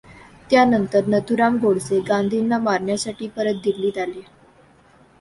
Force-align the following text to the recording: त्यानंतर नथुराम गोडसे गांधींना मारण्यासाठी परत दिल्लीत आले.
त्यानंतर 0.49 1.07
नथुराम 1.07 1.57
गोडसे 1.57 1.99
गांधींना 1.99 2.57
मारण्यासाठी 2.59 3.27
परत 3.27 3.61
दिल्लीत 3.63 3.97
आले. 3.97 4.21